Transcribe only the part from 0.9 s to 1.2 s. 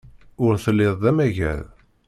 d